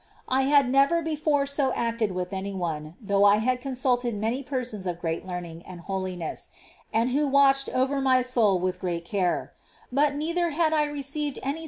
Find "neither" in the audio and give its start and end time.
10.15-10.49